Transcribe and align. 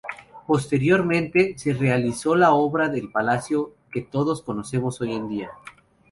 Posteriormente, 0.47 1.53
se 1.59 1.73
realizó 1.73 2.35
la 2.35 2.53
obra 2.53 2.89
del 2.89 3.11
palacio 3.11 3.75
que 3.91 4.01
todos 4.01 4.41
conocemos 4.41 4.99
hoy 5.01 5.13
en 5.13 5.29
día. 5.29 5.51